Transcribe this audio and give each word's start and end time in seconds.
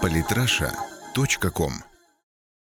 Политраша.ком 0.00 1.72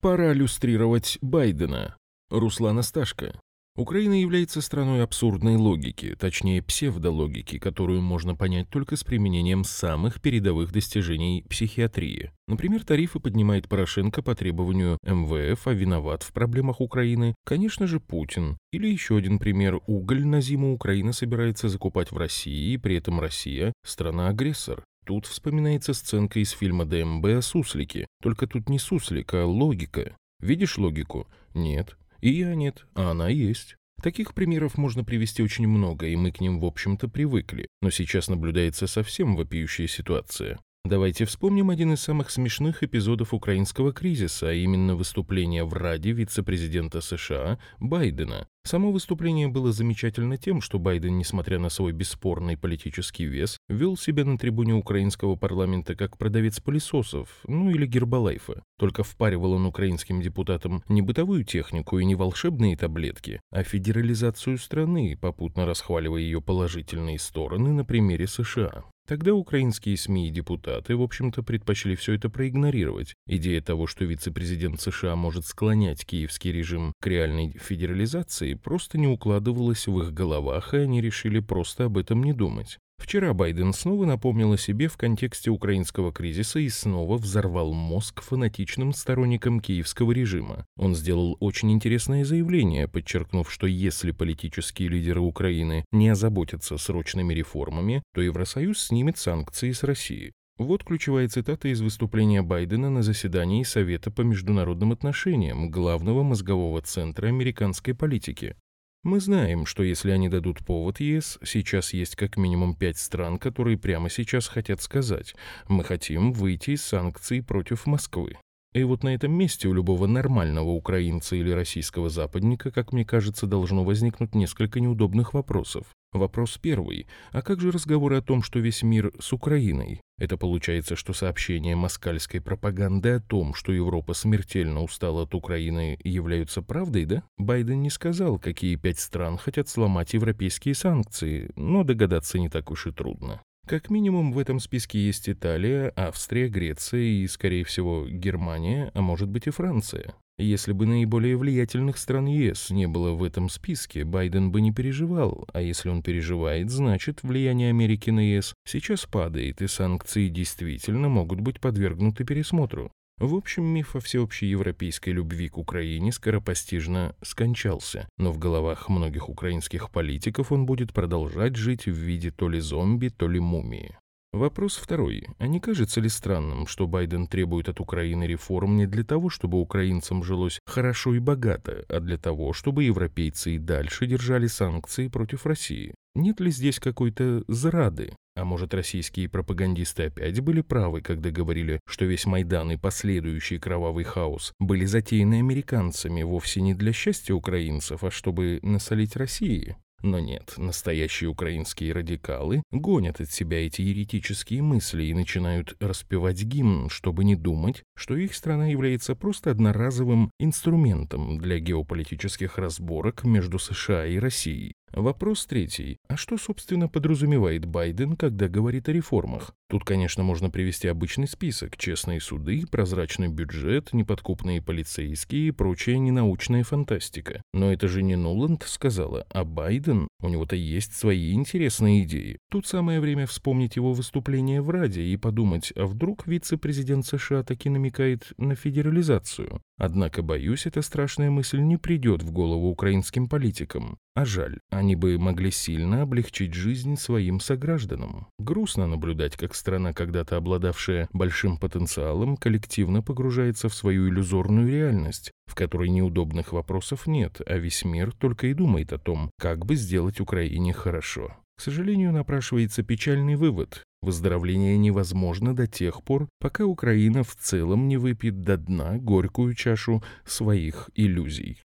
Пора 0.01 0.33
иллюстрировать 0.33 1.17
Байдена. 1.21 1.97
Руслан 2.29 2.79
Асташко. 2.79 3.39
Украина 3.75 4.19
является 4.19 4.61
страной 4.61 5.03
абсурдной 5.03 5.55
логики, 5.55 6.15
точнее 6.19 6.61
псевдологики, 6.61 7.59
которую 7.59 8.01
можно 8.01 8.35
понять 8.35 8.69
только 8.69 8.97
с 8.97 9.05
применением 9.05 9.63
самых 9.63 10.21
передовых 10.21 10.73
достижений 10.73 11.45
психиатрии. 11.49 12.31
Например, 12.47 12.83
тарифы 12.83 13.19
поднимает 13.19 13.69
Порошенко 13.69 14.21
по 14.21 14.35
требованию 14.35 14.97
МВФ, 15.03 15.67
а 15.67 15.73
виноват 15.73 16.23
в 16.23 16.33
проблемах 16.33 16.81
Украины, 16.81 17.35
конечно 17.45 17.87
же, 17.87 17.99
Путин. 18.01 18.57
Или 18.71 18.87
еще 18.87 19.15
один 19.15 19.39
пример. 19.39 19.79
Уголь 19.87 20.25
на 20.25 20.41
зиму 20.41 20.73
Украина 20.73 21.13
собирается 21.13 21.69
закупать 21.69 22.11
в 22.11 22.17
России, 22.17 22.73
и 22.73 22.77
при 22.77 22.97
этом 22.97 23.21
Россия– 23.21 23.71
страна-агрессор. 23.85 24.83
Тут 25.09 25.25
вспоминается 25.25 25.95
сценка 25.95 26.39
из 26.39 26.51
фильма 26.51 26.85
ДМБ 26.85 27.25
о 27.25 27.41
суслике. 27.41 28.05
Только 28.21 28.45
тут 28.45 28.69
не 28.69 28.77
суслик, 28.77 29.33
а 29.33 29.43
логика. 29.43 30.15
Видишь 30.39 30.77
логику? 30.77 31.27
Нет. 31.55 31.97
И 32.21 32.29
я 32.29 32.53
нет, 32.53 32.85
а 32.93 33.09
она 33.09 33.27
есть. 33.27 33.75
Таких 34.03 34.35
примеров 34.35 34.77
можно 34.77 35.03
привести 35.03 35.41
очень 35.41 35.67
много, 35.67 36.05
и 36.05 36.15
мы 36.15 36.31
к 36.31 36.41
ним, 36.41 36.59
в 36.59 36.65
общем-то, 36.65 37.07
привыкли. 37.07 37.65
Но 37.81 37.89
сейчас 37.89 38.27
наблюдается 38.27 38.85
совсем 38.85 39.35
вопиющая 39.35 39.87
ситуация. 39.87 40.59
Давайте 40.89 41.25
вспомним 41.25 41.69
один 41.69 41.93
из 41.93 41.99
самых 41.99 42.31
смешных 42.31 42.81
эпизодов 42.81 43.31
украинского 43.31 43.93
кризиса, 43.93 44.49
а 44.49 44.53
именно 44.53 44.95
выступление 44.95 45.63
в 45.63 45.71
Раде 45.73 46.13
вице-президента 46.13 46.99
США 46.99 47.59
Байдена. 47.79 48.47
Само 48.63 48.91
выступление 48.91 49.47
было 49.47 49.71
замечательно 49.71 50.37
тем, 50.37 50.61
что 50.61 50.79
Байден, 50.79 51.15
несмотря 51.19 51.59
на 51.59 51.69
свой 51.69 51.91
бесспорный 51.91 52.57
политический 52.57 53.25
вес, 53.25 53.59
вел 53.69 53.97
себя 53.97 54.25
на 54.25 54.39
трибуне 54.39 54.73
украинского 54.73 55.35
парламента 55.35 55.93
как 55.93 56.17
продавец 56.17 56.59
пылесосов, 56.59 57.39
ну 57.45 57.69
или 57.69 57.85
гербалайфа. 57.85 58.63
Только 58.79 59.03
впаривал 59.03 59.53
он 59.53 59.67
украинским 59.67 60.21
депутатам 60.21 60.83
не 60.89 61.03
бытовую 61.03 61.43
технику 61.43 61.99
и 61.99 62.05
не 62.05 62.15
волшебные 62.15 62.75
таблетки, 62.75 63.41
а 63.51 63.61
федерализацию 63.61 64.57
страны, 64.57 65.15
попутно 65.21 65.67
расхваливая 65.67 66.21
ее 66.21 66.41
положительные 66.41 67.19
стороны 67.19 67.73
на 67.73 67.85
примере 67.85 68.25
США. 68.25 68.85
Тогда 69.09 69.33
украинские 69.33 69.97
СМИ 69.97 70.27
и 70.27 70.29
депутаты, 70.29 70.95
в 70.95 71.01
общем-то, 71.01 71.41
предпочли 71.41 71.95
все 71.95 72.13
это 72.13 72.29
проигнорировать. 72.29 73.15
Идея 73.25 73.59
того, 73.59 73.87
что 73.87 74.05
вице-президент 74.05 74.79
США 74.79 75.15
может 75.15 75.47
склонять 75.47 76.05
киевский 76.05 76.51
режим 76.51 76.93
к 77.01 77.07
реальной 77.07 77.57
федерализации, 77.59 78.53
просто 78.53 78.99
не 78.99 79.07
укладывалась 79.07 79.87
в 79.87 79.99
их 79.99 80.13
головах, 80.13 80.75
и 80.75 80.77
они 80.77 81.01
решили 81.01 81.39
просто 81.39 81.85
об 81.85 81.97
этом 81.97 82.23
не 82.23 82.33
думать. 82.33 82.77
Вчера 82.99 83.33
Байден 83.33 83.73
снова 83.73 84.05
напомнил 84.05 84.51
о 84.53 84.57
себе 84.57 84.87
в 84.87 84.97
контексте 84.97 85.49
украинского 85.49 86.11
кризиса 86.11 86.59
и 86.59 86.69
снова 86.69 87.17
взорвал 87.17 87.73
мозг 87.73 88.21
фанатичным 88.21 88.93
сторонникам 88.93 89.61
киевского 89.61 90.11
режима. 90.11 90.65
Он 90.77 90.93
сделал 90.93 91.37
очень 91.39 91.71
интересное 91.71 92.25
заявление, 92.25 92.87
подчеркнув, 92.87 93.51
что 93.51 93.65
если 93.67 94.11
политические 94.11 94.89
лидеры 94.89 95.21
Украины 95.21 95.85
не 95.91 96.09
озаботятся 96.09 96.77
срочными 96.77 97.33
реформами, 97.33 98.03
то 98.13 98.21
Евросоюз 98.21 98.79
снимет 98.79 99.17
санкции 99.17 99.71
с 99.71 99.83
России. 99.83 100.33
Вот 100.59 100.83
ключевая 100.83 101.29
цитата 101.29 101.69
из 101.69 101.79
выступления 101.79 102.41
Байдена 102.41 102.89
на 102.89 103.01
заседании 103.01 103.63
Совета 103.63 104.11
по 104.11 104.21
международным 104.21 104.91
отношениям, 104.91 105.71
главного 105.71 106.21
мозгового 106.21 106.81
центра 106.81 107.27
американской 107.27 107.95
политики. 107.95 108.57
Мы 109.03 109.21
знаем, 109.21 109.65
что 109.65 109.81
если 109.81 110.11
они 110.11 110.27
дадут 110.27 110.65
повод 110.65 110.99
ЕС, 110.99 111.39
сейчас 111.45 111.93
есть 111.93 112.17
как 112.17 112.35
минимум 112.35 112.75
пять 112.75 112.97
стран, 112.97 113.39
которые 113.39 113.77
прямо 113.77 114.09
сейчас 114.09 114.47
хотят 114.47 114.81
сказать 114.81 115.35
«мы 115.69 115.85
хотим 115.85 116.33
выйти 116.33 116.71
из 116.71 116.83
санкций 116.83 117.41
против 117.41 117.85
Москвы». 117.85 118.35
И 118.71 118.83
вот 118.83 119.03
на 119.03 119.15
этом 119.15 119.31
месте 119.31 119.67
у 119.67 119.73
любого 119.73 120.05
нормального 120.05 120.69
украинца 120.69 121.35
или 121.35 121.49
российского 121.49 122.09
западника, 122.09 122.69
как 122.69 122.93
мне 122.93 123.03
кажется, 123.03 123.47
должно 123.47 123.83
возникнуть 123.83 124.35
несколько 124.35 124.79
неудобных 124.79 125.33
вопросов. 125.33 125.87
Вопрос 126.11 126.59
первый. 126.61 127.07
А 127.31 127.41
как 127.41 127.61
же 127.61 127.71
разговоры 127.71 128.17
о 128.17 128.21
том, 128.21 128.43
что 128.43 128.59
весь 128.59 128.83
мир 128.83 129.11
с 129.19 129.33
Украиной? 129.33 130.01
Это 130.19 130.37
получается, 130.37 130.95
что 130.95 131.13
сообщения 131.13 131.75
москальской 131.75 132.39
пропаганды 132.39 133.09
о 133.09 133.19
том, 133.19 133.55
что 133.55 133.71
Европа 133.71 134.13
смертельно 134.13 134.83
устала 134.83 135.23
от 135.23 135.33
Украины, 135.33 135.97
являются 136.03 136.61
правдой, 136.61 137.05
да? 137.05 137.23
Байден 137.37 137.81
не 137.81 137.89
сказал, 137.89 138.37
какие 138.37 138.75
пять 138.75 138.99
стран 138.99 139.37
хотят 139.37 139.67
сломать 139.67 140.13
европейские 140.13 140.75
санкции, 140.75 141.51
но 141.55 141.83
догадаться 141.83 142.37
не 142.37 142.49
так 142.49 142.69
уж 142.69 142.85
и 142.85 142.91
трудно. 142.91 143.41
Как 143.69 143.91
минимум 143.91 144.31
в 144.31 144.39
этом 144.39 144.59
списке 144.59 144.97
есть 144.97 145.29
Италия, 145.29 145.93
Австрия, 145.95 146.49
Греция 146.49 147.01
и, 147.01 147.27
скорее 147.27 147.63
всего, 147.63 148.07
Германия, 148.09 148.89
а 148.95 149.01
может 149.01 149.29
быть 149.29 149.45
и 149.45 149.51
Франция. 149.51 150.15
Если 150.39 150.71
бы 150.71 150.87
наиболее 150.87 151.37
влиятельных 151.37 151.99
стран 151.99 152.25
ЕС 152.25 152.71
не 152.71 152.87
было 152.87 153.11
в 153.11 153.23
этом 153.23 153.47
списке, 153.47 154.05
Байден 154.05 154.51
бы 154.51 154.61
не 154.61 154.71
переживал, 154.71 155.47
а 155.53 155.61
если 155.61 155.89
он 155.89 156.01
переживает, 156.01 156.71
значит 156.71 157.21
влияние 157.21 157.69
Америки 157.69 158.09
на 158.09 158.21
ЕС 158.21 158.55
сейчас 158.65 159.05
падает, 159.05 159.61
и 159.61 159.67
санкции 159.67 160.29
действительно 160.29 161.07
могут 161.07 161.39
быть 161.39 161.59
подвергнуты 161.59 162.23
пересмотру. 162.23 162.91
В 163.19 163.35
общем, 163.35 163.65
миф 163.65 163.97
о 163.97 163.99
всеобщей 163.99 164.45
европейской 164.45 165.09
любви 165.09 165.49
к 165.49 165.57
Украине 165.57 166.13
скоропостижно 166.13 167.15
скончался, 167.21 168.07
но 168.17 168.31
в 168.31 168.37
головах 168.37 168.87
многих 168.87 169.27
украинских 169.27 169.91
политиков 169.91 170.53
он 170.53 170.65
будет 170.65 170.93
продолжать 170.93 171.57
жить 171.57 171.85
в 171.85 171.91
виде 171.91 172.31
то 172.31 172.47
ли 172.47 172.61
зомби, 172.61 173.09
то 173.09 173.27
ли 173.27 173.41
мумии. 173.41 173.97
Вопрос 174.31 174.77
второй. 174.77 175.27
А 175.39 175.47
не 175.47 175.59
кажется 175.59 175.99
ли 175.99 176.07
странным, 176.07 176.67
что 176.67 176.85
Байден 176.85 177.25
требует 177.25 177.67
от 177.67 177.79
Украины 177.79 178.25
реформ 178.25 178.77
не 178.77 178.85
для 178.85 179.03
того, 179.03 179.29
чтобы 179.29 179.59
украинцам 179.59 180.23
жилось 180.23 180.59
хорошо 180.67 181.15
и 181.15 181.19
богато, 181.19 181.83
а 181.89 181.99
для 181.99 182.17
того, 182.19 182.53
чтобы 182.53 182.83
европейцы 182.83 183.55
и 183.55 183.57
дальше 183.57 184.05
держали 184.05 184.45
санкции 184.45 185.07
против 185.07 185.47
России? 185.47 185.95
Нет 186.13 186.39
ли 186.41 186.51
здесь 186.51 186.79
какой-то 186.79 187.43
зрады? 187.47 188.13
А 188.35 188.45
может, 188.45 188.75
российские 188.75 189.29
пропагандисты 189.29 190.03
опять 190.03 190.39
были 190.41 190.61
правы, 190.61 191.01
когда 191.01 191.31
говорили, 191.31 191.79
что 191.87 192.05
весь 192.05 192.27
Майдан 192.27 192.71
и 192.71 192.77
последующий 192.77 193.57
кровавый 193.57 194.03
хаос 194.03 194.53
были 194.59 194.85
затеяны 194.85 195.39
американцами 195.39 196.21
вовсе 196.21 196.61
не 196.61 196.75
для 196.75 196.93
счастья 196.93 197.33
украинцев, 197.33 198.03
а 198.03 198.11
чтобы 198.11 198.59
насолить 198.61 199.15
России? 199.15 199.75
Но 200.01 200.19
нет, 200.19 200.53
настоящие 200.57 201.29
украинские 201.29 201.93
радикалы 201.93 202.63
гонят 202.71 203.19
от 203.19 203.31
себя 203.31 203.65
эти 203.65 203.81
еретические 203.81 204.61
мысли 204.61 205.03
и 205.03 205.13
начинают 205.13 205.75
распевать 205.79 206.41
гимн, 206.43 206.89
чтобы 206.89 207.23
не 207.23 207.35
думать, 207.35 207.83
что 207.95 208.15
их 208.15 208.33
страна 208.33 208.67
является 208.67 209.15
просто 209.15 209.51
одноразовым 209.51 210.31
инструментом 210.39 211.37
для 211.37 211.59
геополитических 211.59 212.57
разборок 212.57 213.23
между 213.25 213.59
США 213.59 214.05
и 214.05 214.17
Россией. 214.17 214.73
Вопрос 214.91 215.45
третий. 215.45 215.97
А 216.07 216.17
что, 216.17 216.37
собственно, 216.37 216.87
подразумевает 216.87 217.65
Байден, 217.65 218.15
когда 218.15 218.47
говорит 218.47 218.89
о 218.89 218.93
реформах? 218.93 219.53
Тут, 219.69 219.85
конечно, 219.85 220.23
можно 220.23 220.49
привести 220.49 220.87
обычный 220.87 221.27
список. 221.27 221.77
Честные 221.77 222.19
суды, 222.19 222.63
прозрачный 222.69 223.27
бюджет, 223.27 223.93
неподкупные 223.93 224.61
полицейские 224.61 225.49
и 225.49 225.51
прочая 225.51 225.97
ненаучная 225.97 226.63
фантастика. 226.63 227.43
Но 227.53 227.71
это 227.71 227.87
же 227.87 228.01
не 228.01 228.15
Нуланд 228.15 228.63
сказала, 228.67 229.27
а 229.29 229.43
Байден. 229.43 230.07
У 230.21 230.29
него-то 230.29 230.55
есть 230.55 230.93
свои 230.93 231.33
интересные 231.33 232.03
идеи. 232.03 232.39
Тут 232.49 232.65
самое 232.65 232.99
время 232.99 233.27
вспомнить 233.27 233.75
его 233.75 233.93
выступление 233.93 234.61
в 234.61 234.69
Раде 234.69 235.03
и 235.03 235.17
подумать, 235.17 235.71
а 235.75 235.85
вдруг 235.85 236.25
вице-президент 236.25 237.05
США 237.05 237.43
таки 237.43 237.69
намекает 237.69 238.33
на 238.37 238.55
федерализацию? 238.55 239.61
Однако, 239.77 240.21
боюсь, 240.21 240.65
эта 240.65 240.81
страшная 240.81 241.29
мысль 241.29 241.59
не 241.59 241.77
придет 241.77 242.21
в 242.21 242.31
голову 242.31 242.69
украинским 242.69 243.29
политикам. 243.29 243.97
А 244.13 244.25
жаль, 244.25 244.59
они 244.79 244.95
бы 244.95 245.19
могли 245.19 245.51
сильно 245.51 246.01
облегчить 246.01 246.53
жизнь 246.53 246.95
своим 246.95 247.39
согражданам. 247.39 248.27
Грустно 248.39 248.87
наблюдать, 248.87 249.35
как 249.35 249.53
страна, 249.53 249.93
когда-то 249.93 250.37
обладавшая 250.37 251.09
большим 251.13 251.57
потенциалом, 251.57 252.37
коллективно 252.37 253.03
погружается 253.03 253.69
в 253.69 253.75
свою 253.75 254.09
иллюзорную 254.09 254.67
реальность, 254.69 255.31
в 255.45 255.55
которой 255.55 255.89
неудобных 255.89 256.53
вопросов 256.53 257.07
нет, 257.07 257.41
а 257.45 257.57
весь 257.57 257.85
мир 257.85 258.11
только 258.13 258.47
и 258.47 258.53
думает 258.53 258.93
о 258.93 258.97
том, 258.97 259.29
как 259.37 259.65
бы 259.65 259.75
сделать 259.75 260.19
Украине 260.19 260.73
хорошо. 260.73 261.35
К 261.57 261.61
сожалению, 261.61 262.13
напрашивается 262.13 262.83
печальный 262.83 263.35
вывод. 263.35 263.83
Выздоровление 264.01 264.77
невозможно 264.77 265.53
до 265.53 265.67
тех 265.67 266.03
пор, 266.03 266.29
пока 266.39 266.65
Украина 266.65 267.23
в 267.23 267.35
целом 267.35 267.89
не 267.89 267.97
выпьет 267.97 268.41
до 268.41 268.55
дна 268.55 268.97
горькую 268.97 269.53
чашу 269.55 270.01
своих 270.25 270.89
иллюзий. 270.95 271.61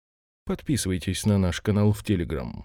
Подписывайтесь 0.46 1.25
на 1.26 1.38
наш 1.38 1.61
канал 1.61 1.93
в 1.93 2.02
Телеграм. 2.02 2.64